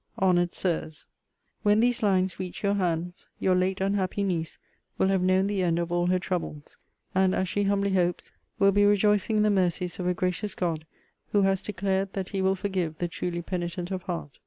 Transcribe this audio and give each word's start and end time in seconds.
HONOURED 0.17 0.55
SIRS, 0.55 1.05
When 1.61 1.79
these 1.79 2.01
lines 2.01 2.39
reach 2.39 2.63
your 2.63 2.73
hands, 2.73 3.27
your 3.39 3.53
late 3.53 3.79
unhappy 3.79 4.23
niece 4.23 4.57
will 4.97 5.09
have 5.09 5.21
known 5.21 5.45
the 5.45 5.61
end 5.61 5.77
of 5.77 5.91
all 5.91 6.07
her 6.07 6.17
troubles; 6.17 6.75
and, 7.13 7.35
as 7.35 7.47
she 7.47 7.65
humbly 7.65 7.91
hopes, 7.93 8.31
will 8.57 8.71
be 8.71 8.83
rejoicing 8.83 9.37
in 9.37 9.43
the 9.43 9.51
mercies 9.51 9.99
of 9.99 10.07
a 10.07 10.15
gracious 10.15 10.55
God, 10.55 10.87
who 11.33 11.43
has 11.43 11.61
declared, 11.61 12.13
that 12.13 12.29
he 12.29 12.41
will 12.41 12.55
forgive 12.55 12.97
the 12.97 13.07
truly 13.07 13.43
penitent 13.43 13.91
of 13.91 14.01
heart. 14.01 14.39